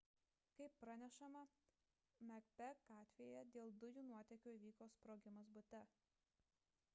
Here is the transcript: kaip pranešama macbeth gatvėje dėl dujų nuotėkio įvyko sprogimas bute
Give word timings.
kaip 0.59 0.77
pranešama 0.83 1.43
macbeth 2.29 2.81
gatvėje 2.93 3.43
dėl 3.59 3.75
dujų 3.85 4.05
nuotėkio 4.09 4.55
įvyko 4.61 4.89
sprogimas 4.97 5.53
bute 5.59 5.83